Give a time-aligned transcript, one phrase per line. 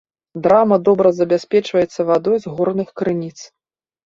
[0.45, 3.37] Драма добра забяспечваецца вадой з горных крыніц.